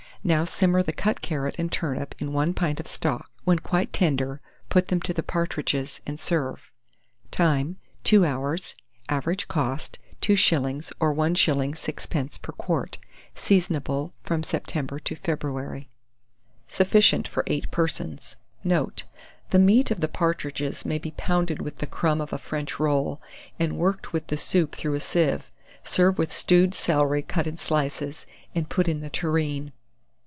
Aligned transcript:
Now 0.23 0.45
simmer 0.45 0.83
the 0.83 0.93
cut 0.93 1.23
carrot 1.23 1.55
and 1.57 1.71
turnip 1.71 2.13
in 2.19 2.31
1 2.31 2.53
pint 2.53 2.79
of 2.79 2.85
stock; 2.85 3.31
when 3.43 3.57
quite 3.57 3.91
tender, 3.91 4.39
put 4.69 4.89
them 4.89 5.01
to 5.01 5.13
the 5.15 5.23
partridges, 5.23 5.99
and 6.05 6.19
serve. 6.19 6.71
Time. 7.31 7.77
2 8.03 8.23
hours. 8.23 8.75
Average 9.09 9.47
cost, 9.47 9.97
2s. 10.21 10.91
or 10.99 11.11
1s. 11.15 11.71
6d. 11.73 12.39
per 12.43 12.51
quart. 12.51 12.99
Seasonable 13.33 14.13
from 14.21 14.43
September 14.43 14.99
to 14.99 15.15
February. 15.15 15.89
Sufficient 16.67 17.27
for 17.27 17.43
8 17.47 17.71
persons. 17.71 18.37
Note. 18.63 19.05
The 19.49 19.57
meat 19.57 19.89
of 19.89 20.01
the 20.01 20.07
partridges 20.07 20.85
may 20.85 20.99
be 20.99 21.15
pounded 21.17 21.63
with 21.63 21.77
the 21.77 21.87
crumb 21.87 22.21
of 22.21 22.31
a 22.31 22.37
French 22.37 22.79
roll, 22.79 23.19
and 23.57 23.75
worked 23.75 24.13
with 24.13 24.27
the 24.27 24.37
soup 24.37 24.75
through 24.75 24.93
a 24.93 25.01
sieve. 25.01 25.49
Serve 25.81 26.19
with 26.19 26.31
stewed 26.31 26.75
celery 26.75 27.23
cut 27.23 27.47
in 27.47 27.57
slices, 27.57 28.27
and 28.53 28.69
put 28.69 28.87
in 28.87 28.99
the 28.99 29.09
tureen. 29.09 29.71